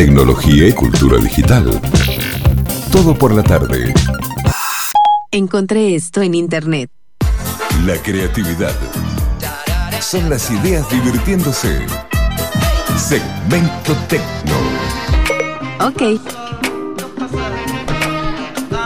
[0.00, 1.78] tecnología y cultura digital.
[2.90, 3.92] Todo por la tarde.
[5.30, 6.90] Encontré esto en internet.
[7.84, 8.74] La creatividad.
[10.00, 11.84] Son las ideas divirtiéndose.
[12.96, 14.56] Segmento Tecno.
[15.86, 16.18] Ok.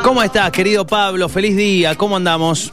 [0.02, 1.28] ¿Cómo estás, querido Pablo?
[1.28, 1.94] Feliz día.
[1.94, 2.72] ¿Cómo andamos?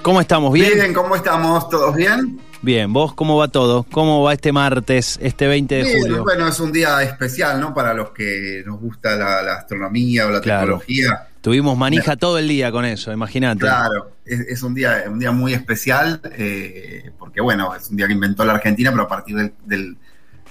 [0.00, 0.54] ¿Cómo estamos?
[0.54, 0.72] ¿Bien?
[0.72, 1.68] Bien, ¿cómo estamos?
[1.68, 2.40] ¿Todos bien?
[2.64, 3.84] Bien, ¿vos cómo va todo?
[3.92, 6.22] ¿Cómo va este martes, este 20 de Bien, julio?
[6.24, 7.74] Bueno, es un día especial, ¿no?
[7.74, 10.60] Para los que nos gusta la, la astronomía o la Claro.
[10.62, 11.28] tecnología.
[11.42, 13.60] Tuvimos manija todo el día con eso, imagínate.
[13.60, 18.06] Claro, es, es un día un día muy especial eh, porque, bueno, es un día
[18.06, 19.96] que inventó la Argentina, pero a partir del, del-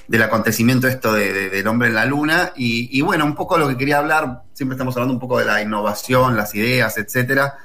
[0.07, 2.51] del acontecimiento esto de- de- del hombre en la luna.
[2.55, 5.45] Y, y, bueno, un poco lo que quería hablar, siempre estamos hablando un poco de
[5.45, 7.55] la innovación, las ideas, etcétera.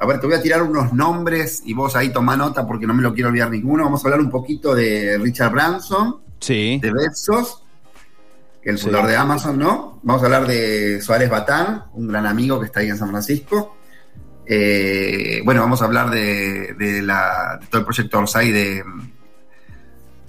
[0.00, 2.94] A ver, te voy a tirar unos nombres y vos ahí tomá nota porque no
[2.94, 3.84] me lo quiero olvidar ninguno.
[3.84, 6.78] Vamos a hablar un poquito de Richard Branson, Sí.
[6.80, 7.64] de Bezos,
[8.62, 8.84] que es el Sí.
[8.84, 9.98] fundador de Amazon, ¿no?
[10.04, 13.76] Vamos a hablar de Suárez Batán, un gran amigo que está ahí en San Francisco.
[14.46, 18.84] Eh, bueno, vamos a hablar de, de la- de todo el proyecto Orsay de,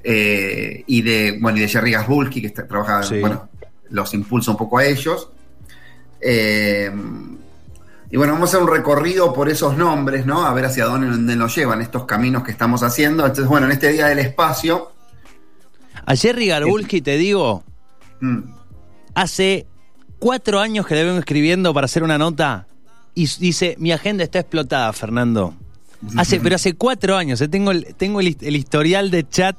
[0.03, 3.19] eh, y de bueno y de Jerry Gasbulski, que está, trabaja, Sí.
[3.19, 3.49] bueno,
[3.91, 5.29] los impulsa un poco a ellos.
[6.21, 6.91] Eh,
[8.11, 10.45] y bueno, vamos a hacer un recorrido por esos nombres, ¿no?
[10.45, 13.23] A ver hacia dónde, dónde nos llevan estos caminos que estamos haciendo.
[13.23, 14.91] Entonces, bueno, en este Día del Espacio,
[16.05, 17.63] A Jerry Garbulski, te digo,
[18.19, 18.39] mm,
[19.13, 19.67] hace
[20.17, 22.65] cuatro años que le vengo escribiendo para hacer una nota
[23.13, 25.53] y dice, mi agenda está explotada, Fernando.
[26.15, 29.55] Hace, pero hace cuatro años, eh, tengo, el, tengo el historial de chat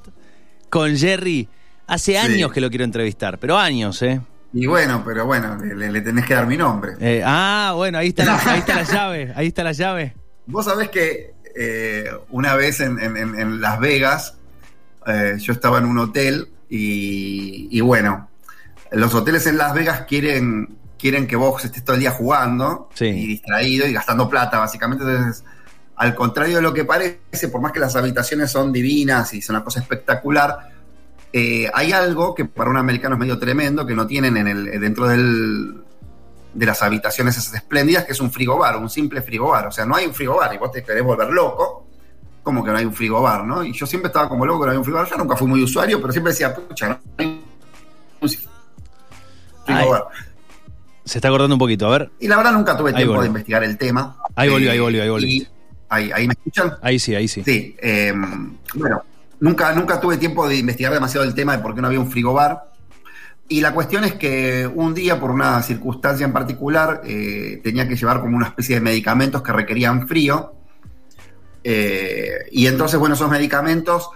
[0.70, 1.48] con Jerry.
[1.86, 4.20] Hace años que lo quiero entrevistar, pero años, ¿eh?
[4.52, 6.94] Y bueno, pero bueno, le, le tenés que dar mi nombre.
[7.00, 10.14] Eh, ah, bueno, ahí está, la, ahí está la llave, ahí está la llave.
[10.46, 14.34] Vos sabés que eh, una vez en, en- en- Las Vegas,
[15.06, 18.28] eh, yo estaba en un hotel y, y bueno,
[18.92, 23.06] los hoteles en Las Vegas quieren, quieren que vos estés todo el día jugando Sí.
[23.06, 25.04] y distraído y gastando plata, básicamente.
[25.04, 25.44] Entonces,
[25.96, 29.56] al contrario de lo que parece, por más que las habitaciones son divinas y son
[29.56, 30.58] una cosa espectacular,
[31.32, 34.80] eh, hay algo que para un americano es medio tremendo, que no tienen en el,
[34.80, 35.82] dentro del,
[36.54, 39.66] de las habitaciones esas espléndidas, que es un frigobar, un simple frigobar.
[39.68, 41.86] O sea, no hay un frigobar y vos te querés volver loco,
[42.42, 43.62] como que no hay un frigobar, ¿no?
[43.64, 45.08] Y yo siempre estaba como loco que no hay un frigobar.
[45.08, 47.26] Yo nunca fui muy usuario, pero siempre decía, pucha, no hay
[48.20, 48.28] un
[49.66, 50.04] frigobar.
[51.04, 52.10] Se está acordando un poquito, a ver.
[52.20, 53.22] Y la verdad nunca tuve Ahí tiempo volvió.
[53.22, 54.16] de investigar el tema.
[54.36, 55.28] Ahí volvió, Eh, ahí volvió, ahí volvió.
[55.28, 55.48] y-
[55.88, 56.72] ahí, ahí me escuchan.
[56.82, 57.42] Ahí sí, ahí sí.
[57.44, 58.12] Sí, eh,
[58.74, 59.02] bueno,
[59.40, 62.10] nunca, nunca tuve tiempo de investigar demasiado el tema de por qué no había un
[62.10, 62.70] frigobar.
[63.48, 67.96] Y la cuestión es que un día, por una circunstancia en particular, eh, tenía que
[67.96, 70.54] llevar como una especie de medicamentos que requerían frío.
[71.64, 74.08] Eh, y entonces, bueno, esos medicamentos,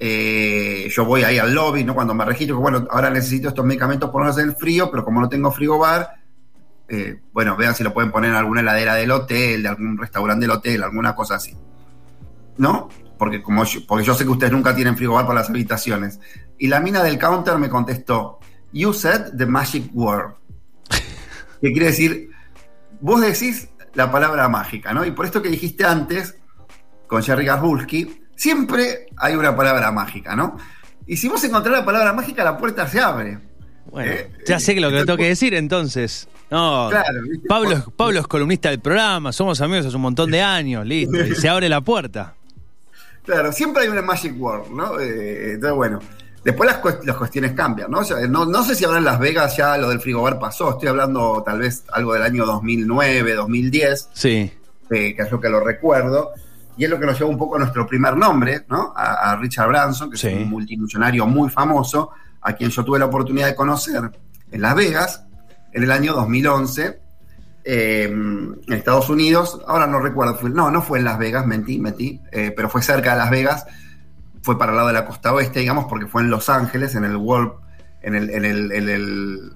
[0.00, 1.94] eh, yo voy ahí al lobby, ¿no?
[1.94, 5.28] Cuando me registro, bueno, ahora necesito estos medicamentos ponerlos en el frío, pero como no
[5.28, 6.10] tengo frigobar,
[7.32, 10.56] bueno, vean si lo pueden poner en alguna heladera del hotel, de algún restaurante del
[10.56, 11.56] hotel, alguna cosa así.
[12.58, 12.88] ¿No?
[13.18, 16.20] Porque, como yo, porque yo sé que ustedes nunca tienen frigobar para las habitaciones.
[16.58, 18.38] Y la mina del counter me contestó,
[18.72, 20.34] You said the magic word.
[21.60, 22.30] que quiere decir,
[23.00, 25.04] vos decís la palabra mágica, ¿no?
[25.04, 26.36] Y por esto que dijiste antes,
[27.06, 30.56] con Jerry Garbulski, siempre hay una palabra mágica, ¿no?
[31.06, 33.38] Y si vos encontrás la palabra mágica, la puerta se abre.
[33.90, 36.28] Bueno, Eh, ya sé que lo que eh, tengo que decir entonces.
[36.50, 37.20] No, Claro.
[37.48, 41.16] Pablo, es- Pablo es columnista del programa, somos amigos hace un montón de años, listo,
[41.24, 42.34] y se abre la puerta.
[43.26, 44.98] Claro, siempre hay una magic word, ¿no?
[45.00, 45.98] Eh, entonces, bueno,
[46.44, 47.98] después las, cuest- las cuestiones cambian, ¿no?
[47.98, 50.70] O sea, no, no sé si ahora en Las Vegas ya lo del frigobar pasó,
[50.70, 54.52] estoy hablando tal vez algo del año 2009, 2010, Sí,
[54.90, 56.30] eh, que es lo que lo recuerdo,
[56.78, 58.92] y es lo que nos lleva un poco a nuestro primer nombre, ¿no?
[58.96, 60.28] A, a Richard Branson, que Sí.
[60.28, 62.10] es un multimillonario muy famoso,
[62.42, 64.08] a quien yo tuve la oportunidad de conocer
[64.52, 65.24] en Las Vegas
[65.72, 67.00] en el año 2011,
[67.66, 69.60] eh, en Estados Unidos.
[69.66, 72.80] Ahora no recuerdo, fue- no, no fue en Las Vegas, mentí, mentí, eh, pero fue
[72.82, 73.66] cerca de Las Vegas,
[74.42, 77.04] fue para el lado de la costa oeste, digamos, porque fue en Los Ángeles, en
[77.04, 77.52] el World,
[78.02, 79.52] en el, en el, en el-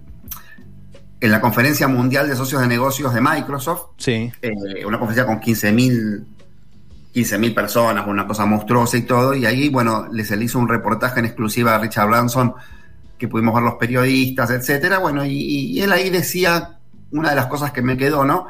[1.23, 4.33] en la conferencia mundial de socios de negocios de Microsoft sí.
[4.41, 6.25] eh, una conferencia con 15.000
[7.13, 10.69] 15.000 personas, una cosa monstruosa y todo, y ahí, bueno, le se le hizo un
[10.69, 12.55] reportaje en exclusiva a Richard Branson,
[13.19, 16.79] que pudimos ver los periodistas, etcétera, bueno, y, y él ahí decía
[17.13, 18.47] una de las cosas que me quedó, ¿no?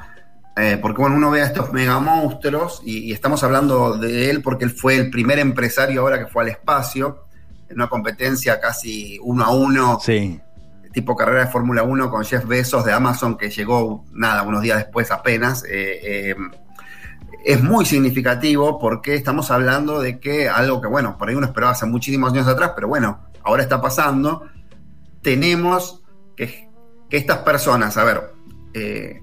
[0.56, 4.42] Eh, porque, bueno, uno ve a estos mega monstruos, y, y estamos hablando de él
[4.42, 7.24] porque él fue el primer empresario ahora que fue al espacio,
[7.68, 10.40] en una competencia casi uno a uno, Sí.
[10.92, 14.78] tipo carrera de Fórmula 1 con Jeff Bezos de Amazon, que llegó, nada, unos días
[14.78, 15.64] después apenas.
[15.64, 16.34] eh, eh,
[17.44, 21.72] es muy significativo porque estamos hablando de que algo que, bueno, por ahí uno esperaba
[21.72, 24.46] hace muchísimos años atrás, pero bueno, ahora está pasando,
[25.22, 26.02] tenemos
[26.36, 26.68] que,
[27.08, 28.32] que estas personas, a ver,
[28.74, 29.22] eh,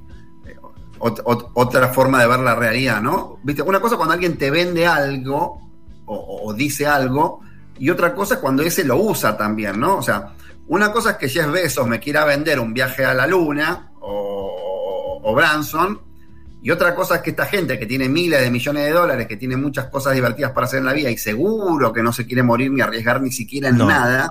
[1.00, 3.40] ot- ot- otra forma de ver la realidad, ¿no?
[3.44, 3.62] ¿Viste?
[3.62, 5.62] Una cosa cuando alguien te vende algo
[6.06, 7.42] o, o dice algo,
[7.80, 9.98] y otra cosa es cuando ese lo usa también, ¿no?
[9.98, 10.34] O sea,
[10.68, 15.22] una cosa es que Jeff Bezos me quiera vender un viaje a la luna o,
[15.24, 16.02] o Branson,
[16.62, 19.38] y otra cosa es que esta gente que tiene miles de millones de dólares, que
[19.38, 22.42] tiene muchas cosas divertidas para hacer en la vida y seguro que no se quiere
[22.44, 23.86] morir ni arriesgar ni siquiera en No.
[23.88, 24.30] nada,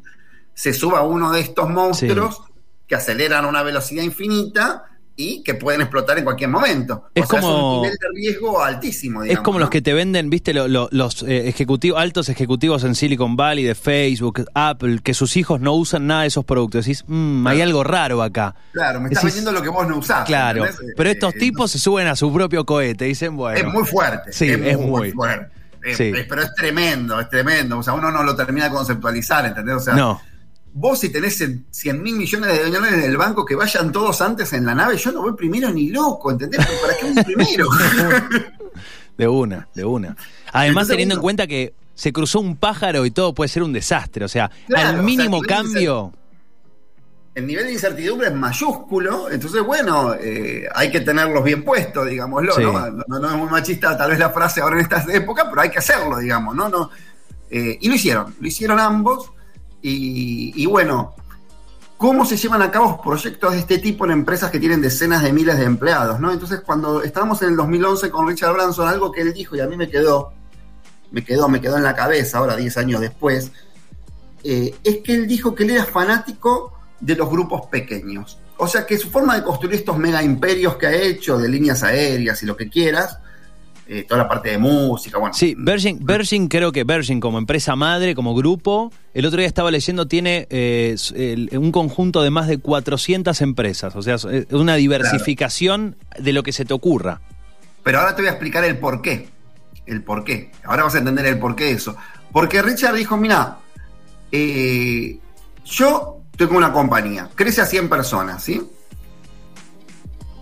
[0.52, 2.42] se suba a uno de estos monstruos
[2.86, 4.84] que aceleran a una velocidad infinita
[5.18, 7.04] y que pueden explotar en cualquier momento.
[7.14, 9.22] Es o sea, como- es un nivel de riesgo altísimo.
[9.22, 12.84] Es digamos, como los que te venden, viste, lo- lo- los eh, ejecutivos, altos ejecutivos
[12.84, 16.84] en Silicon Valley, de Facebook, Apple, que sus hijos no usan nada de esos productos.
[16.84, 18.54] Decís, "Mm, hay algo raro acá.
[18.72, 20.26] Claro, me estás Decís, vendiendo lo que vos no usás.
[20.26, 20.94] Claro, ¿entendés?
[20.96, 23.58] pero Eh, estos eh, tipos se suben a su propio cohete, dicen, bueno.
[23.58, 24.32] Es muy fuerte.
[24.32, 25.12] Sí, es muy.
[25.12, 25.50] fuerte.
[25.84, 26.02] Eh, Sí.
[26.14, 27.78] eh, pero es tremendo, es tremendo.
[27.78, 29.76] O sea, uno no lo termina de conceptualizar, ¿entendés?
[29.76, 30.20] O sea, No,
[30.78, 34.52] vos si tenés 100 mil millones de dólares en el banco, que vayan todos antes
[34.52, 36.61] en la nave, yo no voy primero ni loco, ¿entendés?
[36.82, 37.67] ¿Para qué voy primero?
[39.17, 40.14] de una, de una.
[40.52, 44.26] Además, teniendo en cuenta que se cruzó un pájaro y todo puede ser un desastre.
[44.26, 46.12] O sea, Claro, al o sea, mínimo cambio.
[47.34, 52.52] el nivel de incertidumbre es mayúsculo, entonces, bueno, eh, hay que tenerlos bien puestos, digámoslo,
[52.55, 52.62] Sí.
[52.62, 52.90] ¿no?
[52.90, 53.19] ¿no?
[53.19, 55.78] no es muy machista tal vez la frase ahora en estas épocas, pero hay que
[55.78, 56.69] hacerlo, digamos, ¿no?
[56.69, 56.90] no
[57.50, 59.31] eh, y lo hicieron, lo hicieron ambos,
[59.88, 61.14] y, bueno,
[61.96, 65.32] ¿cómo se llevan a cabo proyectos de este tipo en empresas que tienen decenas de
[65.32, 66.32] miles de empleados, ¿no?
[66.32, 69.66] Entonces, cuando estábamos en el 2011 con Richard Branson, algo que él dijo y a
[69.66, 70.32] mí me quedó,
[71.12, 73.52] me quedó, me quedó en la cabeza ahora, 10 años después,
[74.42, 78.38] eh, es que él dijo que él era fanático de los grupos pequeños.
[78.58, 81.82] O sea que su forma de construir estos mega imperios que ha hecho, de líneas
[81.82, 83.18] aéreas y lo que quieras,
[83.88, 85.32] eh, toda la parte de música, bueno.
[85.34, 89.70] Sí, Virgin, Virgin, creo que Virgin como empresa madre, como grupo, el otro día estaba
[89.70, 93.94] leyendo, tiene eh, el- un conjunto de más de 400 empresas.
[93.96, 97.20] O sea, es una diversificación de lo que se te ocurra.
[97.84, 99.28] Pero ahora te voy a explicar el por qué.
[99.86, 100.50] El por qué.
[100.64, 101.96] Ahora vas a entender el por qué de eso.
[102.32, 103.58] Porque Richard dijo, mira,
[104.32, 105.18] eh,
[105.64, 108.60] yo tengo una compañía, crece a 100 personas, ¿sí?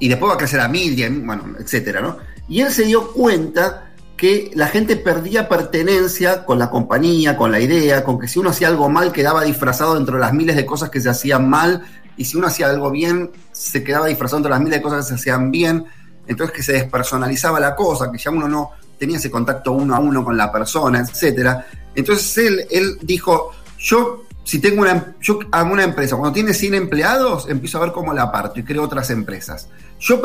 [0.01, 2.17] Y después va a crecer a 1000, 10, bueno, etcétera, ¿no?
[2.49, 7.61] Y él se dio cuenta que la gente perdía pertenencia con la compañía, con la
[7.61, 10.65] idea, con que si uno hacía algo mal quedaba disfrazado dentro de las miles de
[10.65, 11.83] cosas que se hacían mal,
[12.17, 15.05] y si uno hacía algo bien, se quedaba disfrazado dentro de las miles de cosas
[15.05, 15.85] que se hacían bien,
[16.27, 19.99] entonces que se despersonalizaba la cosa, que ya uno no tenía ese contacto uno a
[19.99, 21.67] uno con la persona, etcétera.
[21.95, 27.49] Entonces él, dijo, yo si tengo una, yo hago una empresa, cuando tiene 100 empleados,
[27.49, 29.69] empiezo a ver cómo la parto y creo otras empresas.
[29.99, 30.21] Yo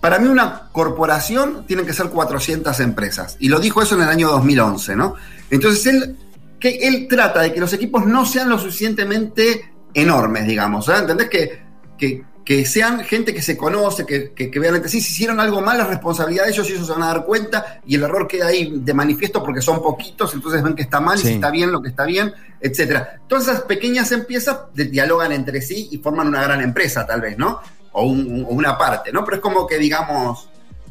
[0.00, 3.36] para mí una corporación tiene que ser 400 empresas.
[3.40, 5.14] Y lo dijo eso en el año 2011, ¿no?
[5.50, 6.16] Entonces él,
[6.60, 10.86] que él trata de que los equipos no sean lo suficientemente enormes, digamos.
[10.86, 11.02] ¿verdad?
[11.02, 11.28] ¿Entendés?
[11.28, 11.62] Que,
[11.98, 15.40] que, que sean gente que se conoce, que, que, que vean entre sí, si hicieron
[15.40, 18.04] algo mal, es responsabilidad de ellos y ellos se van a dar cuenta y el
[18.04, 21.32] error queda ahí de manifiesto porque son poquitos, entonces ven que está mal y si
[21.34, 23.20] está bien lo que está bien, etcétera.
[23.26, 27.60] Todas esas pequeñas empresas dialogan entre sí y forman una gran empresa, tal vez, ¿no?
[27.92, 29.24] O, un- una parte, ¿no?
[29.24, 30.48] Pero es como que, digamos,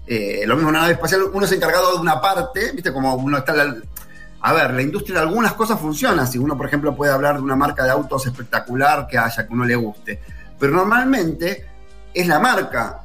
[0.08, 2.92] eh, lo mismo una nave espacial, uno es encargado de una parte, ¿viste?
[2.94, 3.54] Como uno está...
[3.54, 3.76] la-
[4.40, 6.26] a ver, la industria de algunas cosas funciona.
[6.28, 9.54] Si uno, por ejemplo, puede hablar de una marca de autos espectacular que haya, que
[9.54, 10.22] uno le guste.
[10.60, 11.66] Pero normalmente
[12.14, 13.02] es la marca.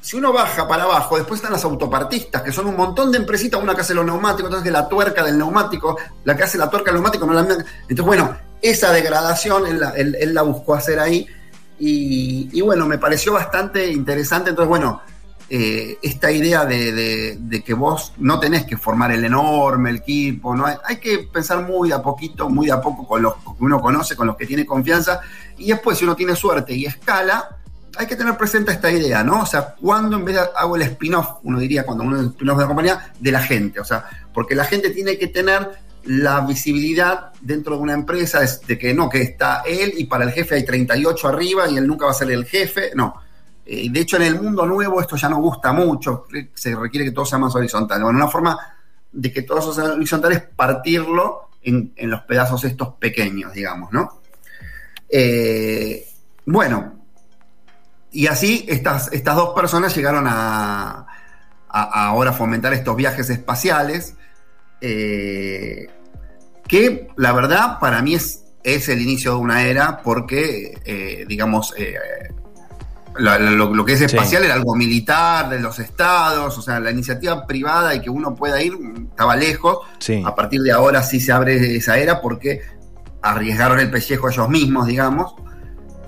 [0.00, 3.60] Si uno baja para abajo, después están las autopartistas, que son un montón de empresitas,
[3.60, 6.70] una que hace los neumáticos, otra que la tuerca del neumático, la que hace la
[6.70, 11.26] tuerca del neumático, no la Entonces, bueno, esa degradación él- él la buscó hacer ahí.
[11.80, 14.50] Y, bueno, me pareció bastante interesante.
[14.50, 15.00] Entonces, bueno,
[15.50, 20.54] eh, esta idea de, de- que vos no tenés que formar el enorme, el equipo,
[20.54, 20.66] ¿no?
[20.66, 24.26] hay, que pensar muy a poquito, muy a poco con los que uno conoce, con
[24.26, 25.20] los que tiene confianza,
[25.56, 27.56] y después si uno tiene suerte y escala,
[27.96, 29.42] hay que tener presente esta idea, ¿no?
[29.42, 32.28] O sea, cuando en vez de hago el spin-off, uno diría cuando uno es el
[32.28, 35.68] spin-off de la compañía, de la gente, o sea, porque la gente tiene que tener
[36.04, 40.24] la visibilidad dentro de una empresa es de que no, que está él y para
[40.24, 43.14] el jefe hay 38 arriba y él nunca va a ser el jefe, no.
[43.66, 47.12] Eh, de hecho, en el mundo nuevo esto ya no gusta mucho, se requiere que
[47.12, 48.02] todo sea más horizontal.
[48.02, 48.58] Bueno, una forma
[49.12, 54.20] de que todo sea horizontal es partirlo en, los pedazos estos pequeños, digamos, ¿no?
[55.08, 56.06] Eh,
[56.46, 56.94] bueno,
[58.12, 61.06] y así estas, estas dos personas llegaron a-
[61.68, 64.14] a ahora fomentar estos viajes espaciales,
[64.80, 65.86] eh,
[66.66, 71.72] que la verdad para mí es, es el inicio de una era porque, eh, digamos,
[71.76, 71.94] eh,
[73.16, 76.78] la- la- lo, lo que es espacial era algo militar, de los estados, o sea,
[76.78, 79.78] la iniciativa privada y que uno pueda ir mm, estaba lejos.
[79.98, 80.22] Sí.
[80.24, 82.60] A partir de ahora sí se abre esa era porque
[83.22, 85.34] arriesgaron el pellejo ellos mismos, digamos.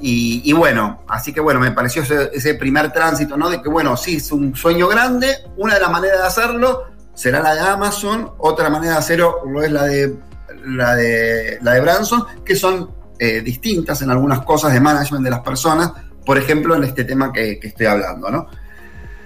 [0.03, 3.51] Y, y bueno, así que bueno, me pareció ese, ese, primer tránsito, ¿no?
[3.51, 6.85] De que bueno, sí, es un sueño grande, una de las maneras de hacerlo
[7.21, 10.17] será la de Amazon, otra manera de hacerlo es la de,
[10.65, 15.31] la de, la de Branson, que son eh, distintas en algunas cosas de management de
[15.31, 15.93] las personas,
[16.25, 18.47] por ejemplo, en este tema que, estoy hablando, ¿no?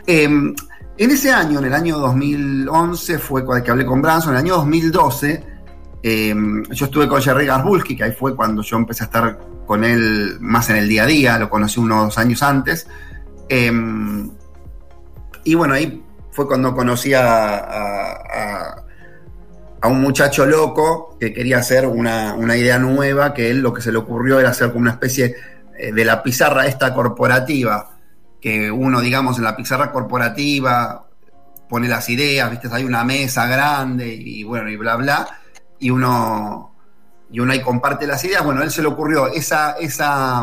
[0.09, 4.39] Eh, en ese año, en el año 2011, fue cuando que hablé con Branson, en
[4.39, 5.45] el año 2012,
[6.03, 6.35] eh,
[6.71, 10.37] yo estuve con Jerry Garbulski, que ahí fue cuando yo empecé a estar con él
[10.41, 12.89] más en el día a día, lo conocí unos años antes.
[13.49, 13.71] Eh,
[15.45, 17.57] y bueno, ahí fue cuando conocí a,
[19.81, 23.83] a, un muchacho loco que quería hacer una, una, idea nueva, que él lo que
[23.83, 25.37] se le ocurrió era hacer como una especie
[25.79, 27.99] eh, de la pizarra esta corporativa,
[28.41, 31.07] que uno, digamos, en la pizarra corporativa
[31.69, 35.29] pone las ideas, viste, hay una mesa grande y bueno, y bla, bla,
[35.79, 36.75] y uno
[37.31, 38.43] y uno ahí comparte las ideas.
[38.43, 40.43] Bueno, a él se le ocurrió esa, esa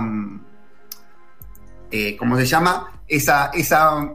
[1.91, 3.01] eh, ¿cómo se llama?
[3.07, 4.13] Esa, esa,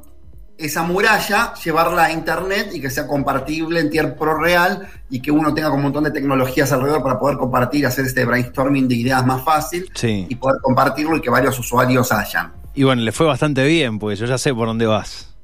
[0.59, 5.53] esa muralla, llevarla a internet y que sea compartible en tiempo real y que uno
[5.53, 9.25] tenga como un montón de tecnologías alrededor para poder compartir, hacer este brainstorming de ideas
[9.27, 10.27] más fácil sí.
[10.29, 12.53] y poder compartirlo y que varios usuarios hayan.
[12.75, 15.35] Y bueno, le fue bastante bien, porque yo ya sé por dónde vas.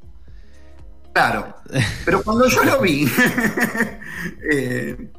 [1.12, 1.57] Claro,
[2.07, 3.07] pero cuando yo lo vi,
[4.50, 5.11] eh,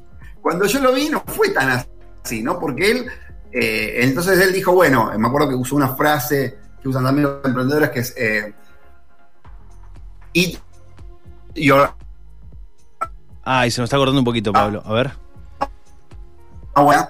[0.42, 1.88] cuando yo lo vi no fue tan así
[2.24, 2.60] así, ¿no?
[2.60, 3.06] Porque él,
[3.52, 7.46] eh, entonces él dijo, bueno, me acuerdo que usó una frase que usan también los
[7.46, 8.54] emprendedores que es, eh,
[10.34, 10.60] eat
[11.56, 11.94] your...
[13.44, 14.82] Ah, y se nos está cortando un poquito, Pablo.
[14.86, 15.12] A ver.
[16.76, 17.08] Ah, bueno.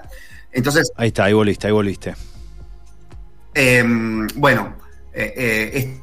[0.51, 0.91] Entonces...
[0.95, 2.15] Ahí está, ahí volviste, ahí volviste.
[3.55, 3.83] Eh,
[4.35, 4.75] bueno,
[5.13, 5.99] eh,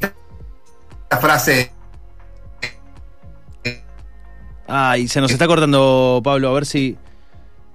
[0.00, 1.72] esta frase...
[4.68, 6.96] Ah, y se nos está cortando, Pablo, a ver si...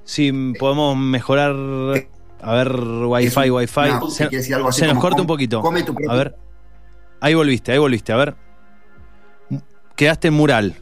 [0.03, 1.55] Si podemos mejorar.
[2.41, 3.89] A ver, Wi-Fi, Wi-Fi.
[3.89, 5.61] No, se, si algo así se nos corta un poquito.
[5.61, 6.11] Come tu propio...
[6.11, 6.44] A ver.
[7.21, 8.13] Ahí volviste, ahí volviste.
[8.13, 8.35] A ver.
[9.95, 10.75] Quedaste en mural.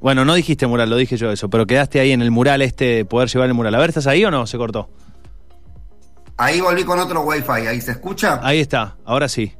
[0.00, 2.84] Bueno, no dijiste mural, lo dije yo eso, pero quedaste ahí en el mural este
[2.84, 3.74] de poder llevar el mural.
[3.74, 4.46] A ver, ¿estás ahí o no?
[4.46, 4.90] Se cortó.
[6.36, 7.66] Ahí volví con otro Wi-Fi.
[7.68, 8.40] ¿Ahí se escucha?
[8.42, 9.54] Ahí está, ahora sí.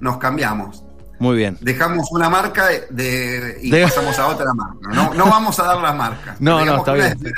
[0.00, 0.84] Nos cambiamos.
[1.18, 1.56] Muy bien.
[1.60, 3.82] Dejamos una marca de, y de...
[3.84, 4.88] pasamos a otra marca.
[4.92, 6.36] No, no vamos a dar las marcas.
[6.40, 7.18] No, no, está bien.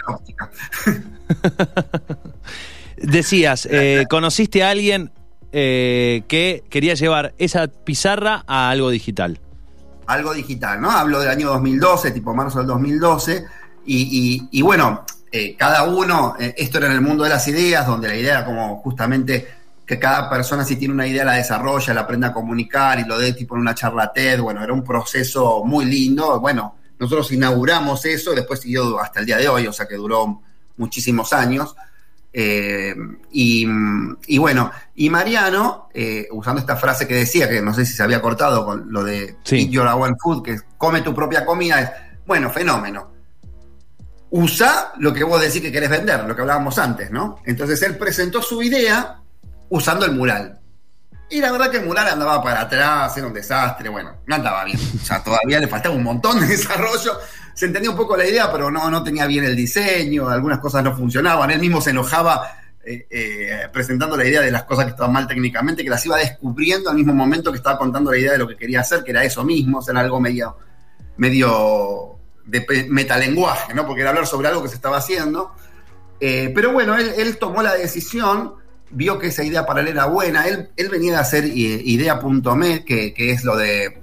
[2.97, 5.13] Decías, eh, conociste a alguien
[5.59, 9.41] eh, que quería llevar esa pizarra a algo digital.
[10.07, 10.91] Algo digital, ¿no?
[10.91, 13.43] Hablo del año 2012, tipo marzo del 2012.
[13.87, 18.09] Y, y, bueno, eh, cada uno, esto era en el mundo de las ideas, donde
[18.09, 19.49] la idea como justamente
[19.87, 23.19] que cada persona si tiene una idea la desarrolla, la aprenda a comunicar y lo
[23.19, 28.05] dé tipo en una charla TED, bueno, era un proceso muy lindo, bueno, nosotros inauguramos
[28.05, 30.43] eso, después siguió hasta el día de hoy, o sea que duró
[30.77, 31.75] muchísimos años,
[32.39, 32.95] eh,
[33.33, 33.67] y,
[34.27, 38.03] y, bueno, y Mariano, eh, usando esta frase que decía, que no sé si se
[38.03, 39.63] había cortado con lo de sí.
[39.63, 41.91] eat your own food, que es come tu propia comida, es,
[42.27, 43.11] bueno, fenómeno.
[44.29, 47.39] Usa lo que vos decís que querés vender, lo que hablábamos antes, ¿no?
[47.47, 49.19] Entonces él presentó su idea
[49.71, 50.61] usando el mural.
[51.31, 54.63] Y la verdad que el mural andaba para atrás, era un desastre, bueno, no andaba
[54.65, 54.79] bien.
[54.79, 57.19] O sea, todavía le faltaba un montón de desarrollo.
[57.57, 60.85] Se entendía un poco la idea, pero no, no tenía bien el diseño, algunas cosas
[60.85, 61.51] no funcionaban.
[61.51, 65.27] Él mismo se enojaba eh, eh, presentando la idea de las cosas que estaban mal
[65.27, 68.47] técnicamente, que las iba descubriendo al mismo momento que estaba contando la idea de lo
[68.47, 70.59] que quería hacer, que era eso mismo, era algo medio,
[71.17, 73.87] medio de metalenguaje, ¿no?
[73.87, 75.55] Porque era hablar sobre algo que se estaba haciendo.
[76.21, 78.53] Eh, pero bueno, él, él tomó la decisión
[78.91, 80.47] vio que esa idea para él era buena.
[80.47, 84.03] Él, él venía de hacer idea.me, que, que, es lo de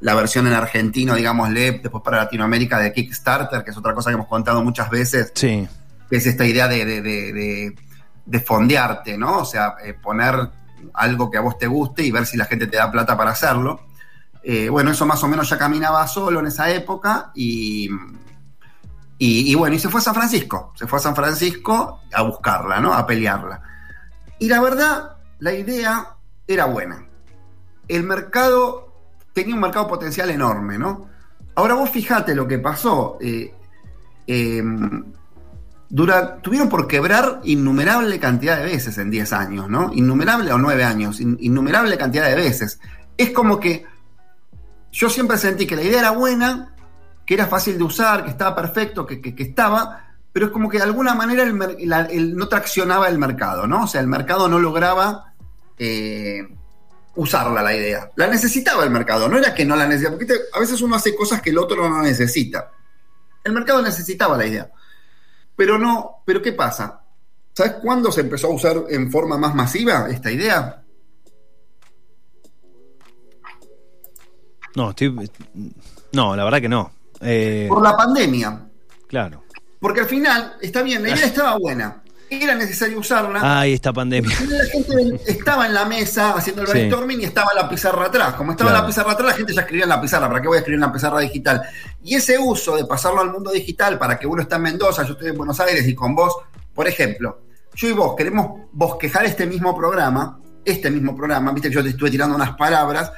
[0.00, 4.14] la versión en argentino, digámosle, después para Latinoamérica de Kickstarter, que es otra cosa que
[4.14, 5.32] hemos contado muchas veces.
[5.34, 5.66] Sí.
[6.08, 7.76] Que es esta idea de, de, de, de,
[8.24, 9.38] de fondearte, ¿no?
[9.38, 10.34] O sea, eh, poner
[10.94, 13.30] algo que a vos te guste y ver si la gente te da plata para
[13.30, 13.80] hacerlo.
[14.42, 17.90] Eh, bueno, eso más o menos ya caminaba solo en esa época y,
[19.18, 20.72] y, y bueno, y se fue a San Francisco.
[20.76, 22.94] Se fue a San Francisco a buscarla, ¿no?
[22.94, 23.60] A pelearla.
[24.38, 26.14] Y la verdad, la idea
[26.46, 27.04] era buena.
[27.88, 28.85] El mercado
[29.36, 31.10] tenía un mercado potencial enorme, ¿no?
[31.56, 33.18] Ahora vos fijate lo que pasó.
[33.20, 33.52] Eh,
[35.90, 39.92] dura, tuvieron por quebrar innumerable cantidad de veces en 10 años, ¿no?
[39.92, 42.80] Innumerable o 9 años, in, innumerable cantidad de veces.
[43.18, 43.84] Es como que
[44.90, 46.74] yo siempre sentí que la idea era buena,
[47.26, 50.78] que era fácil de usar, que estaba perfecto, que, que, estaba, pero es como que
[50.78, 53.84] de alguna manera no traccionaba el mercado, ¿no?
[53.84, 55.34] O sea, el mercado no lograba
[55.78, 56.48] eh,
[57.16, 58.10] usarla la idea.
[58.16, 61.14] La necesitaba el mercado, no era que no la necesitaba, porque a veces uno hace
[61.16, 62.70] cosas que el otro no necesita.
[63.42, 64.70] El mercado necesitaba la idea.
[65.54, 67.00] Pero no, pero ¿qué pasa?
[67.54, 70.82] ¿Sabes cuándo se empezó a usar en forma más masiva esta idea?
[74.74, 75.30] No, estoy.
[76.12, 76.92] No, la verdad que no.
[77.20, 78.68] Eh, Por la pandemia.
[79.08, 79.42] claro.
[79.78, 82.02] Porque al final, está bien, la idea estaba buena.
[82.28, 83.40] Era necesario usarla.
[83.60, 84.36] Ay, esta pandemia.
[84.48, 86.72] La gente estaba en la mesa haciendo el Sí.
[86.72, 88.34] brainstorming y estaba la pizarra atrás.
[88.34, 88.82] Como estaba Claro.
[88.82, 90.26] la pizarra atrás, la gente ya escribía en la pizarra.
[90.28, 91.62] ¿Para qué voy a escribir en la pizarra digital?
[92.02, 95.12] Y ese uso de pasarlo al mundo digital para que uno está en Mendoza, yo
[95.12, 96.36] estoy en Buenos Aires y con vos,
[96.74, 97.42] por ejemplo,
[97.74, 101.90] yo y vos queremos bosquejar este mismo programa, este mismo programa, viste que yo te
[101.90, 103.12] estuve tirando unas palabras,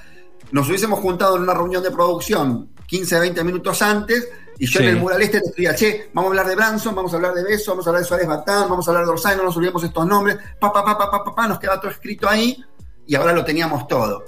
[0.52, 4.86] nos hubiésemos juntado en una reunión de producción 15, 20 minutos antes y yo Sí.
[4.86, 7.34] en el mural este te escribía, che, vamos a hablar de Branson, vamos a hablar
[7.34, 9.56] de Beso, vamos a hablar de Suárez Batán, vamos a hablar de Orsay, no nos
[9.56, 12.64] olvidemos estos nombres, pa, pa, pa, pa, pa, pa, nos quedaba todo escrito ahí
[13.06, 14.24] y ahora lo teníamos todo.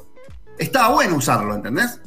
[0.59, 2.01] Estaba bueno usarlo, ¿entendés?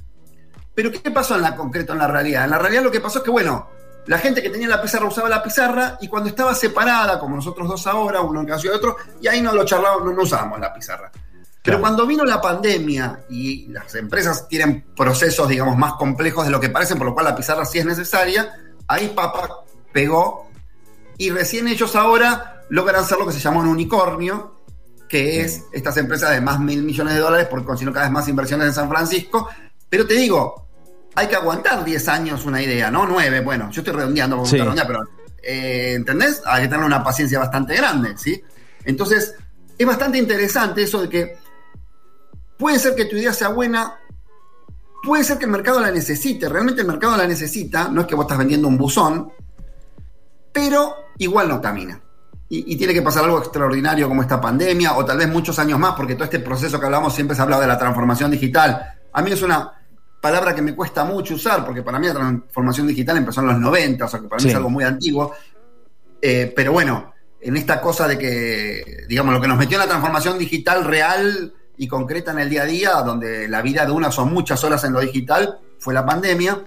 [0.76, 2.46] Pero ¿qué pasó en la concreto, en la realidad?
[2.46, 3.68] En la realidad lo que pasó es que, bueno,
[4.08, 7.68] la gente que tenía la pizarra usaba la pizarra y cuando estaba separada, como nosotros
[7.68, 10.60] dos ahora, uno en caso de otro, y ahí no lo charlábamos, no, no usábamos
[10.60, 11.12] la pizarra.
[11.64, 11.82] Pero Claro.
[11.82, 16.70] cuando vino la pandemia y las empresas tienen procesos, digamos, más complejos de lo que
[16.70, 18.54] parecen, por lo cual la pizarra sí es necesaria,
[18.88, 20.50] ahí Papa pegó
[21.18, 24.60] y recién ellos ahora logran hacer lo que se llama un unicornio,
[25.08, 28.28] que es estas empresas de más mil millones de dólares porque consiguieron cada vez más
[28.28, 29.48] inversiones en San Francisco.
[29.90, 30.68] Pero te digo,
[31.16, 33.06] hay que aguantar 10 años una idea, ¿no?
[33.06, 34.58] 9, bueno, yo estoy redondeando como Sí.
[34.58, 35.08] redondear, pero
[35.42, 36.42] eh, ¿entendés?
[36.46, 38.42] Hay que tener una paciencia bastante grande, ¿sí?
[38.86, 39.36] Entonces,
[39.78, 41.38] es bastante interesante eso de que
[42.58, 44.00] puede ser que tu idea sea buena,
[45.04, 48.16] puede ser que el mercado la necesite, realmente el mercado la necesita, no es que
[48.16, 49.32] vos estás vendiendo un buzón,
[50.52, 52.00] pero igual no camina.
[52.50, 55.80] Y, y tiene que pasar algo extraordinario como esta pandemia, o tal vez muchos años
[55.80, 58.94] más, porque todo este proceso que hablamos siempre se ha hablado de la transformación digital.
[59.12, 59.72] A mí es una
[60.22, 63.60] palabra que me cuesta mucho usar, porque para mí la transformación digital empezó en los
[63.60, 64.50] 90, o sea que para mí Sí.
[64.50, 65.34] es algo muy antiguo.
[66.22, 69.88] Eh, pero bueno, en esta cosa de que, digamos, lo que nos metió en la
[69.90, 74.12] transformación digital real y concreta en el día a día, donde la vida de una
[74.12, 76.60] son muchas horas en lo digital, fue la pandemia.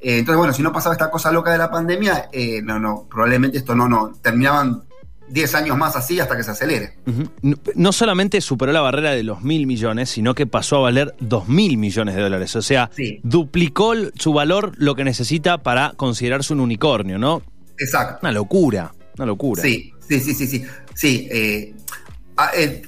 [0.00, 3.06] Eh, entonces, bueno, si no pasaba esta cosa loca de la pandemia, eh, no, no,
[3.08, 4.82] probablemente esto no, no, terminaban
[5.28, 6.98] 10 años más así hasta que se acelere.
[7.40, 11.14] No- No solamente superó la barrera de los mil millones, sino que pasó a valer
[11.20, 12.54] dos mil millones de dólares.
[12.56, 13.20] O sea, Sí.
[13.22, 17.42] duplicó su valor lo que necesita para considerarse un unicornio, ¿no?
[17.78, 18.18] Exacto.
[18.22, 19.62] Una locura, una locura.
[19.62, 20.64] Sí, sí, sí, sí, sí.
[20.94, 21.74] Sí, eh,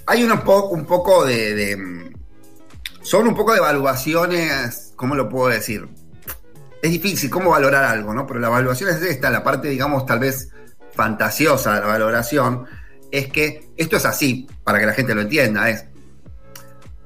[0.07, 2.14] hay un poco, un poco de, mm,
[3.03, 5.87] Son un poco de evaluaciones, ¿cómo lo puedo decir?
[6.83, 8.27] Es difícil cómo valorar algo, ¿no?
[8.27, 10.51] Pero la evaluación es esta, la parte, digamos, tal vez
[10.95, 12.67] fantasiosa de la valoración,
[13.11, 15.85] es que esto es así, para que la gente lo entienda, es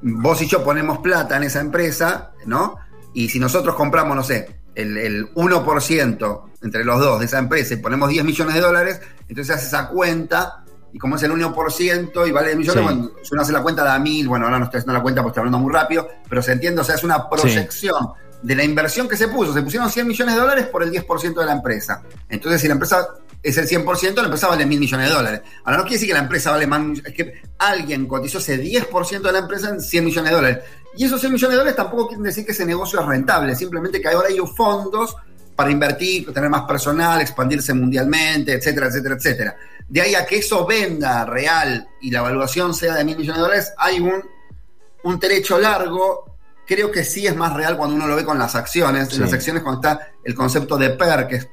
[0.03, 2.77] vos y yo ponemos plata en esa empresa, ¿no?
[3.15, 7.75] Y si nosotros compramos, no sé, el, el 1% entre los dos de esa empresa
[7.75, 12.27] y ponemos 10 millones de dólares, entonces hace esa cuenta y como es el 1%
[12.27, 12.95] y vale 10 millones, Sí.
[12.95, 15.23] bueno, si uno hace la cuenta da mil, bueno, ahora no estoy haciendo la cuenta
[15.23, 18.09] porque estoy hablando muy rápido, pero se entiende, o sea, es una proyección
[18.43, 19.53] de la inversión que se puso.
[19.53, 22.03] Se pusieron 100 millones de dólares por el 10% de la empresa.
[22.29, 23.09] Entonces, si la empresa
[23.43, 25.41] es el 100%, la empresa vale mil millones de dólares.
[25.65, 29.23] Ahora, no quiere decir que la empresa vale más, es que alguien cotizó ese 10%
[29.23, 30.59] de la empresa en 100 millones de dólares.
[30.97, 34.01] Y esos 100 millones de dólares tampoco quieren decir que ese negocio es rentable, simplemente
[34.01, 35.17] que ahora hay fondos
[35.55, 39.57] para invertir, tener más personal, expandirse mundialmente, etcétera, etcétera, etcétera.
[39.89, 43.43] De ahí a que eso venda real y la evaluación sea de mil millones de
[43.43, 44.23] dólares, hay un,
[45.05, 46.37] un trecho largo.
[46.67, 49.09] Creo que sí es más real cuando uno lo ve con las acciones.
[49.09, 49.17] Sí.
[49.17, 51.49] En las acciones, cuando está el concepto de PER, que es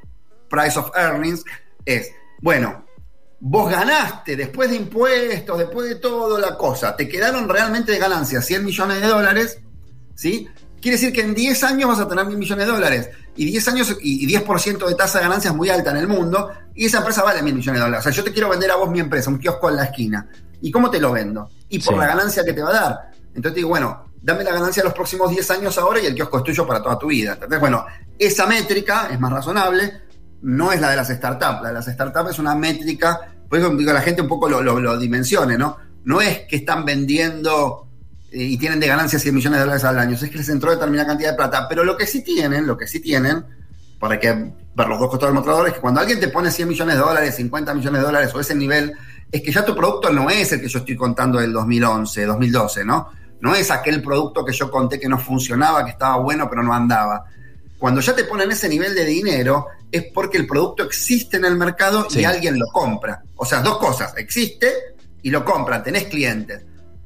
[0.50, 1.46] Price of Earnings,
[1.86, 2.86] es, bueno,
[3.40, 8.42] vos ganaste después de impuestos, después de todo la cosa, te quedaron realmente de ganancia
[8.42, 9.60] 100 millones de dólares,
[10.16, 10.50] ¿sí?
[10.86, 13.10] Quiere decir que en 10 años vas a tener mil millones de dólares.
[13.36, 16.08] Y 10 años y y 10% de tasa de ganancia es muy alta en el
[16.08, 16.52] mundo.
[16.76, 18.06] Y esa empresa vale mil millones de dólares.
[18.06, 20.30] O sea, yo te quiero vender a vos mi empresa, un kiosco en la esquina.
[20.62, 21.50] ¿Y cómo te lo vendo?
[21.70, 22.00] Y por Sí.
[22.00, 23.00] la ganancia que te va a dar.
[23.30, 26.14] Entonces te digo, bueno, dame la ganancia de los próximos 10 años ahora y el
[26.14, 27.34] kiosco es tuyo para toda tu vida.
[27.34, 27.84] Entonces, bueno,
[28.20, 29.92] esa métrica es más razonable.
[30.44, 31.64] No es la de las startups.
[31.64, 34.62] La de las startups es una métrica, por eso digo, la gente un poco lo,
[34.62, 35.78] lo- lo dimensione, ¿no?
[36.04, 37.88] No es que están vendiendo
[38.32, 41.08] y tienen de ganancia 100 millones de dólares al año, es que les entró determinada
[41.08, 41.68] cantidad de plata.
[41.70, 43.46] Pero lo que sí tienen, lo que sí tienen,
[44.00, 44.32] para que
[44.76, 47.02] ver los dos costados del mostrador, es que cuando alguien te pone 100 millones de
[47.02, 48.94] dólares, 50 millones de dólares o ese nivel,
[49.32, 52.86] es que ya tu producto no es el que yo estoy contando del 2011, 2012,
[52.86, 53.10] ¿no?
[53.42, 56.74] No es aquel producto que yo conté que no funcionaba, que estaba bueno, pero no
[56.74, 57.26] andaba.
[57.78, 61.56] Cuando ya te ponen ese nivel de dinero, es porque el producto existe en el
[61.56, 62.22] mercado Sí.
[62.22, 63.22] y alguien lo compra.
[63.36, 64.72] O sea, dos cosas, existe
[65.22, 66.64] y lo compran, tenés clientes.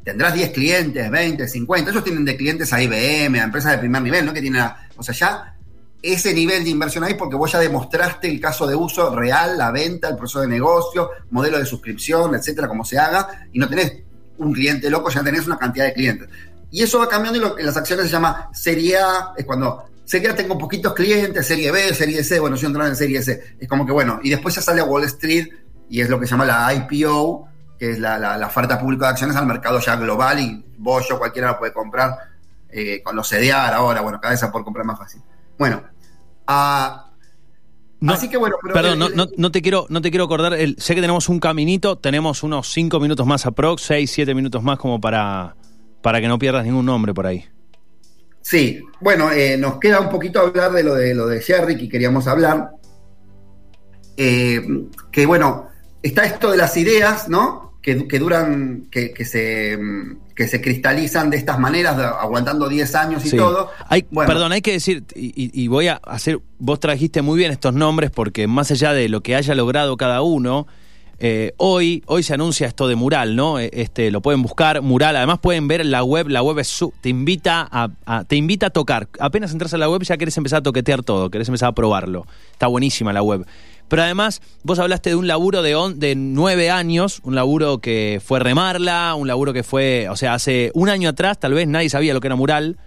[0.09, 1.91] Tendrás 10 clientes, 20, 50.
[1.91, 4.33] Ellos tienen de clientes a IBM, a empresas de primer nivel, ¿no?
[4.33, 5.55] Que tienen, a- o sea, ya
[6.01, 9.69] ese nivel de inversión ahí porque vos ya demostraste el caso de uso real, la
[9.71, 13.93] venta, el proceso de negocio, modelo de suscripción, etcétera, como se haga, y no tenés
[14.37, 16.29] un cliente loco, ya tenés una cantidad de clientes.
[16.71, 19.83] Y eso va cambiando y lo, en las acciones se llama Serie A, es cuando
[20.05, 23.57] Serie A tengo poquitos clientes, Serie B, Serie C, bueno, yo entro en Serie C.
[23.59, 25.49] Es como que bueno, y después ya sale a Wall Street
[25.89, 27.48] y es lo que se llama la IPO,
[27.79, 31.17] que es la, la, oferta pública de acciones al mercado ya global y vos, yo,
[31.17, 32.13] cualquiera lo puede comprar
[32.69, 35.21] eh, con los CDR ahora, bueno, cada vez se puede comprar más fácil.
[35.57, 35.81] Bueno,
[36.47, 37.09] ah,
[38.07, 41.29] así que bueno, perdón, no, no, te quiero, no te quiero acordar, sé que tenemos
[41.29, 45.55] un caminito, tenemos unos 5 minutos más aprox, 6, 7 minutos más como para,
[46.01, 47.45] para que no pierdas ningún nombre por ahí.
[48.41, 51.87] Sí, bueno, eh, nos queda un poquito hablar de lo de lo de Jerry que
[51.87, 52.71] queríamos hablar.
[54.17, 54.61] Eh,
[55.11, 55.67] que bueno,
[56.01, 57.68] está esto de las ideas, ¿no?
[57.81, 59.79] Que, duran, que, se,
[60.35, 63.71] que se cristalizan de estas maneras, aguantando 10 años y todo.
[63.87, 68.11] Hay, Perdón, hay que decir, y, voy a hacer, vos trajiste muy bien estos nombres
[68.11, 70.67] porque más allá de lo que haya logrado cada uno,
[71.21, 73.59] eh, hoy, hoy se anuncia esto de Mural, ¿no?
[73.59, 75.17] E, este, lo pueden buscar, Mural.
[75.17, 78.69] Además pueden ver la web, la web es su, te invita a, te invita a
[78.69, 79.09] tocar.
[79.19, 82.25] Apenas entras a la web ya querés empezar a toquetear todo, querés empezar a probarlo.
[82.51, 83.45] Está buenísima la web.
[83.89, 88.39] Pero además, vos hablaste de un laburo de, de nueve años, un laburo que fue
[88.39, 92.13] remarla, un laburo que fue, o sea, hace un año atrás tal vez nadie sabía
[92.13, 92.77] lo que era mural.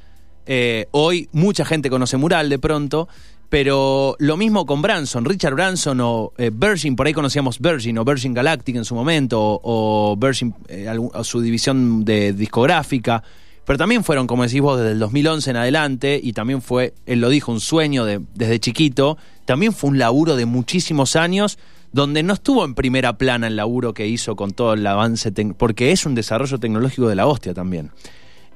[0.47, 3.09] Eh, hoy mucha gente conoce mural de pronto,
[3.49, 8.05] pero lo mismo con Branson, Richard Branson o eh, Virgin, por ahí conocíamos Virgin o
[8.05, 10.89] Virgin Galactic en su momento, o, Virgin, eh,
[11.23, 13.23] su división de discográfica.
[13.65, 17.21] Pero también fueron, como decís vos, desde el 2011 en adelante, y también fue, él
[17.21, 19.19] lo dijo, un sueño de, desde chiquito.
[19.45, 21.59] También fue un laburo de muchísimos años,
[21.93, 25.93] donde no estuvo en primera plana el laburo que hizo con todo el avance, porque
[25.93, 27.91] es un desarrollo tecnológico de la hostia también.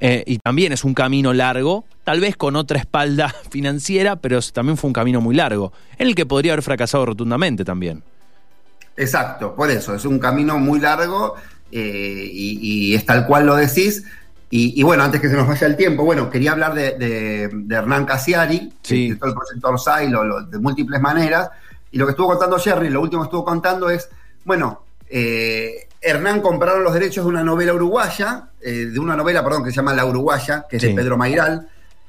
[0.00, 4.76] Eh, y también es un camino largo, tal vez con otra espalda financiera, pero también
[4.76, 8.02] fue un camino muy largo, en el que podría haber fracasado rotundamente también.
[8.96, 11.34] Exacto, por eso, es un camino muy largo
[11.70, 14.04] eh, y, es tal cual lo decís.
[14.48, 18.72] Y, bueno, antes que se nos vaya el tiempo, bueno, quería hablar de, Hernán Casiari,
[18.80, 19.10] sí.
[19.10, 20.10] de todo el proyecto Orsay,
[20.48, 21.50] de múltiples maneras.
[21.90, 24.08] Y lo que estuvo contando Jerry, lo último que estuvo contando es,
[24.44, 29.64] bueno, eh, Hernán compraron los derechos de una novela uruguaya, eh, de una novela, perdón,
[29.64, 31.68] que se llama La Uruguaya, que es de Pedro Mairal,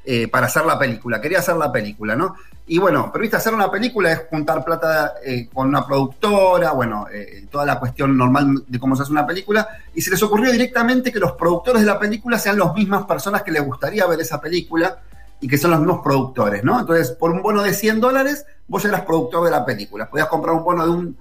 [0.09, 1.19] eh, para hacer la película.
[1.19, 2.35] Quería hacer la película, ¿no?
[2.65, 5.15] Y bueno, pero viste, hacer una película es juntar plata
[5.53, 7.07] con una productora, bueno,
[7.49, 11.11] toda la cuestión normal de cómo se hace una película, y se les ocurrió directamente
[11.11, 14.41] que los productores de la película sean las mismas personas que les gustaría ver esa
[14.41, 14.99] película
[15.39, 16.77] y que son los mismos productores, ¿no?
[16.77, 20.09] Entonces, por un bono de 100 dólares, vos eras productor de la película.
[20.09, 21.17] Podías comprar un bono de un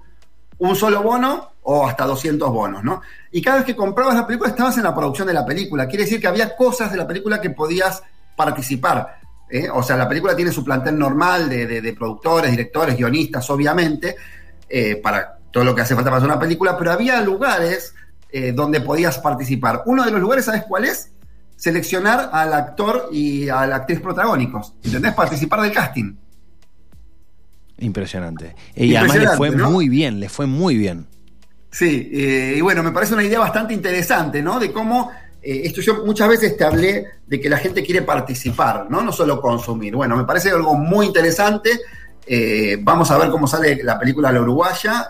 [0.59, 3.01] un solo bono o hasta 200 bonos, ¿no?
[3.31, 5.87] Y cada vez que comprabas la película estabas en la producción de la película.
[5.87, 8.01] Quiere decir que había cosas de la película que podías
[8.37, 9.19] participar.
[9.49, 9.67] ¿eh?
[9.73, 14.15] O sea, la película tiene su plantel normal de, productores, directores, guionistas, obviamente,
[14.69, 17.93] eh, para todo lo que hace falta para hacer una película, pero había lugares
[18.29, 19.83] eh, donde podías participar.
[19.85, 21.11] Uno de los lugares, ¿sabes cuál es?
[21.55, 24.75] Seleccionar al actor y a la actriz protagónicos.
[24.83, 25.13] ¿Entendés?
[25.13, 26.15] Participar del casting.
[27.79, 28.55] Impresionante.
[28.75, 31.07] Y además le fue muy bien, le fue muy bien.
[31.71, 34.59] Sí, eh, y bueno, me parece una idea bastante interesante, ¿no?
[34.59, 35.11] De cómo,
[35.51, 39.01] eh, esto yo muchas veces te hablé de que la gente quiere participar, ¿no?
[39.01, 39.95] No solo consumir.
[39.95, 41.71] Bueno, me parece algo muy interesante.
[42.25, 45.07] Eh, vamos a ver cómo sale la película La Uruguaya.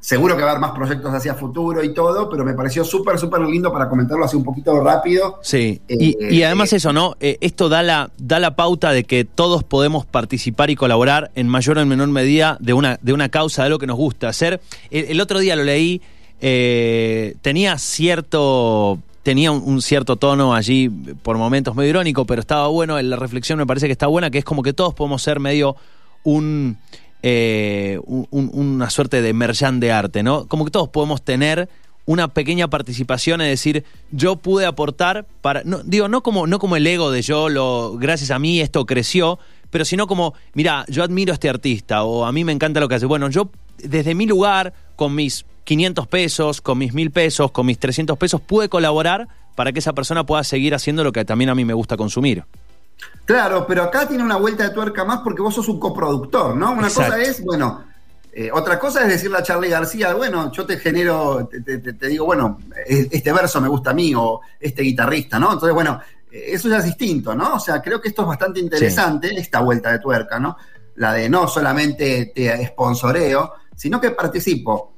[0.00, 3.18] Seguro que va a haber más proyectos hacia futuro y todo, pero me pareció súper,
[3.18, 5.40] súper lindo para comentarlo así un poquito rápido.
[5.42, 7.16] Sí, y, eh, además eso, ¿no?
[7.18, 11.48] Eh, esto da la, da la pauta de que todos podemos participar y colaborar en
[11.48, 14.28] mayor o en menor medida de una, de una causa, de algo que nos gusta
[14.28, 14.60] hacer.
[14.90, 16.00] El, otro día lo leí,
[16.40, 23.00] eh, tenía cierto tenía un, cierto tono allí, por momentos medio irónico, pero estaba bueno,
[23.02, 25.76] la reflexión me parece que está buena, que es como que todos podemos ser medio
[26.24, 26.78] un
[27.22, 30.46] eh, una suerte de merchan de arte, ¿no?
[30.46, 31.68] Como que todos podemos tener
[32.06, 36.86] una pequeña participación, es decir, yo pude aportar para, digo, no como, no como el
[36.86, 41.34] ego de yo, gracias a mí esto creció, pero sino como, mira, yo admiro a
[41.34, 43.04] este artista o a mí me encanta lo que hace.
[43.04, 47.78] Bueno, yo desde mi lugar, con mis 500 pesos, con mis 1000 pesos, con mis
[47.78, 51.54] 300 pesos, pude colaborar para que esa persona pueda seguir haciendo lo que también a
[51.54, 52.42] mí me gusta consumir.
[53.26, 56.72] Claro, pero acá tiene una vuelta de tuerca más porque vos sos un coproductor, ¿no?
[56.72, 57.84] Una cosa es, bueno,
[58.32, 62.60] eh, otra cosa es decirle a Charlie García, bueno, yo te genero, te, digo, bueno,
[62.86, 65.52] este verso me gusta a mí o este guitarrista, ¿no?
[65.52, 66.00] Entonces, bueno,
[66.32, 67.56] eh, eso ya es distinto, ¿no?
[67.56, 70.56] O sea, creo que esto es bastante interesante, esta vuelta de tuerca, ¿no?
[70.96, 74.94] La de no solamente te sponsoreo, sino que participo.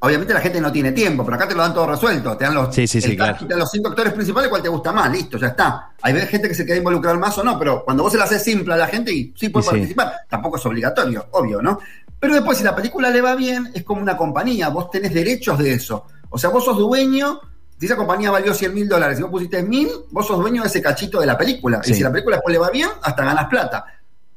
[0.00, 2.36] Obviamente la gente no tiene tiempo, pero acá te lo dan todo resuelto.
[2.36, 3.32] Te dan los, Sí, sí, sí, el claro.
[3.32, 5.92] cast, te dan los cinco actores principales, cuál te gusta más, listo, ya está.
[6.02, 8.42] Hay gente que se quiere involucrar más o no, pero cuando vos se la haces
[8.44, 11.80] simple a la gente y sí puede Y participar, tampoco es obligatorio, obvio, ¿no?
[12.20, 15.58] Pero después, si la película le va bien, es como una compañía, vos tenés derechos
[15.58, 16.06] de eso.
[16.30, 17.40] O sea, vos sos dueño,
[17.78, 20.68] si esa compañía valió 100 mil dólares y vos pusiste mil, vos sos dueño de
[20.68, 21.82] ese cachito de la película.
[21.82, 21.92] Sí.
[21.92, 23.84] Y si la película después le va bien, hasta ganas plata.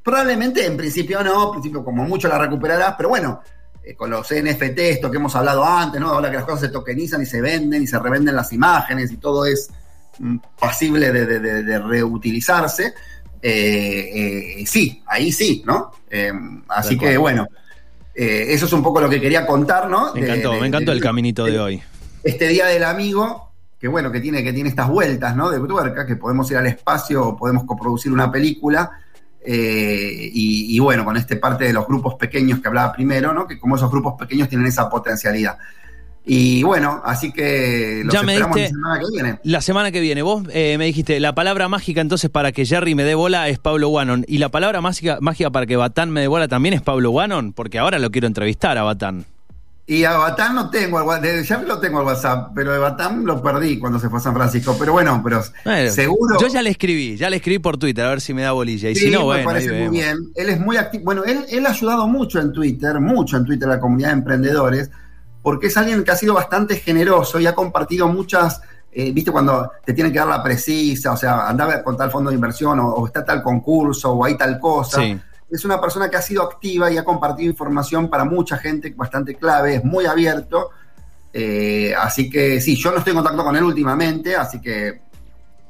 [0.04, 3.41] Probablemente en principio no, en principio como mucho la recuperarás, pero bueno,
[3.84, 6.10] eh, con los NFT, esto que hemos hablado antes, ¿no?
[6.10, 9.17] Ahora que las cosas se tokenizan y se venden y se revenden las imágenes y
[9.17, 9.70] todo es
[10.20, 12.94] mm, pasible de, de- de- de reutilizarse,
[13.41, 15.91] eh, eh, sí, ahí sí, ¿no?
[16.67, 17.48] Así que bueno,
[18.13, 20.13] eso es un poco lo que quería contar, ¿no?
[20.13, 21.82] Me encantó, me encantó el caminito de hoy.
[22.24, 25.50] este día del amigo, que bueno, que tiene, que tiene estas vueltas, ¿no?
[25.50, 28.91] De tuerca, que podemos ir al espacio o podemos coproducir una película.
[29.46, 33.48] Eh, y, y bueno, con este parte de los grupos pequeños que hablaba primero, ¿no?
[33.48, 35.58] Que como esos grupos pequeños tienen esa potencialidad.
[36.24, 39.40] Y bueno, así que los Ya me esperamos diste- la semana que viene.
[39.44, 42.94] La semana que viene, vos eh, me dijiste, la palabra mágica entonces para que Jerry
[42.94, 44.26] me dé bola es Pablo Wannon.
[44.28, 47.54] ¿Y la palabra mágica, mágica para que Batán me dé bola también es Pablo Wannon?
[47.54, 49.26] Porque ahora lo quiero entrevistar a Batán.
[49.88, 53.41] Y a Batán no tengo, de Jerry lo tengo al WhatsApp, pero de Batán lo
[53.41, 54.76] perdí cuando se fue a San Francisco.
[54.80, 56.38] Pero bueno, pero Bueno, seguro.
[56.39, 58.89] Yo ya le escribí, ya le escribí por Twitter a ver si me da bolilla.
[58.89, 59.91] Y Sí, si no, me bueno, parece muy vemos.
[59.91, 60.17] bien.
[60.36, 61.04] Él es muy activo.
[61.04, 64.13] Bueno, él, él ha ayudado mucho en Twitter, mucho en Twitter a la comunidad de
[64.13, 64.89] emprendedores,
[65.41, 68.62] porque es alguien que ha sido bastante generoso y ha compartido muchas,
[68.94, 72.30] eh, viste, cuando te tienen que dar la precisa, o sea, andaba con tal fondo
[72.30, 75.02] de inversión, o, o está tal concurso, o hay tal cosa.
[75.02, 75.20] Sí.
[75.52, 79.36] Es una persona que ha sido activa y ha compartido información para mucha gente bastante
[79.36, 80.70] clave, es muy abierto.
[81.34, 85.02] eh, así que sí, yo no estoy en contacto con él últimamente, así que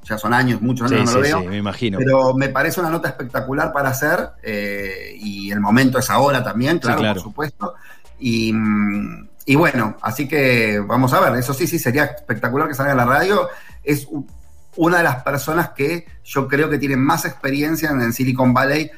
[0.04, 1.42] ya son años, muchos Sí, años no sí, lo veo.
[1.42, 1.98] sí, me imagino.
[2.00, 6.80] Pero me parece una nota espectacular para hacer eh, y el momento es ahora también,
[6.80, 7.14] claro, claro.
[7.22, 7.74] por supuesto.
[8.20, 8.54] Y,
[9.46, 12.98] y bueno, así que vamos a ver, eso sí, sí, sería espectacular que salga en
[12.98, 13.48] la radio.
[13.84, 14.08] Es
[14.78, 18.90] una de las personas que yo creo que tiene más experiencia en Silicon Valley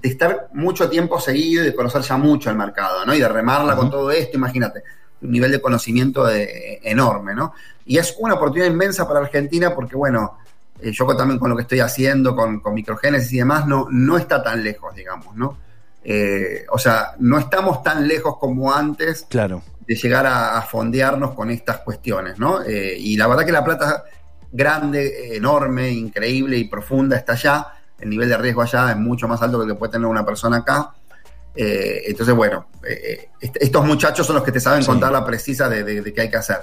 [0.00, 3.14] de estar mucho tiempo seguido y de conocer ya mucho el mercado, ¿no?
[3.14, 4.82] Y de remarla con todo esto, imagínate,
[5.22, 7.52] un nivel de conocimiento de- enorme, ¿no?
[7.86, 10.38] Y es una oportunidad inmensa para Argentina porque, bueno,
[10.80, 14.18] eh, yo también con lo que estoy haciendo, con, con microgénesis y demás, no, no
[14.18, 15.58] está tan lejos, digamos, ¿no?
[16.02, 19.62] Eh, o sea, no estamos tan lejos como antes Claro.
[19.86, 22.62] de llegar a, a fondearnos con estas cuestiones, ¿no?
[22.62, 24.02] Eh, y la verdad que la plata
[24.52, 27.66] grande, enorme, increíble y profunda está allá.
[28.00, 30.24] El nivel de riesgo allá es mucho más alto que el que puede tener una
[30.26, 30.90] persona acá.
[31.56, 34.88] Eh, entonces, bueno, eh, est- estos muchachos son los que te saben Sí.
[34.88, 36.58] contar la precisa de, de- de qué hay que hacer.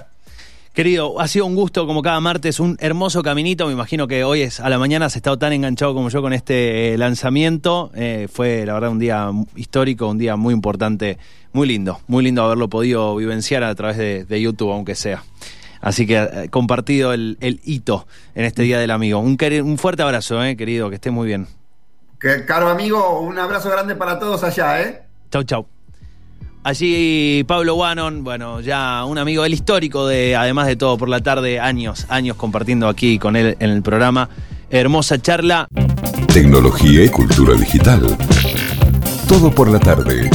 [0.73, 3.67] Querido, ha sido un gusto como cada martes, un hermoso caminito.
[3.67, 6.31] Me imagino que hoy es a la mañana has estado tan enganchado como yo con
[6.31, 7.91] este eh, lanzamiento.
[7.93, 11.17] Eh, fue la verdad un día histórico, un día muy importante,
[11.51, 15.23] muy lindo, muy lindo haberlo podido vivenciar a través de, de YouTube, aunque sea.
[15.81, 19.19] Así que eh, compartido el, el hito en este Día del Amigo.
[19.19, 21.47] Un, un fuerte abrazo, eh, querido, que esté muy bien.
[22.19, 25.01] Que, caro amigo, un abrazo grande para todos allá, ¿eh?
[25.31, 25.65] Chau, chau.
[26.63, 31.19] Allí Pablo Wannon, bueno, ya un amigo del histórico de, además de todo, por la
[31.19, 34.29] tarde, años, años compartiendo aquí con él en el programa.
[34.69, 35.67] Hermosa charla.
[36.31, 38.15] Tecnología y cultura digital.
[39.27, 40.29] Todo por la tarde.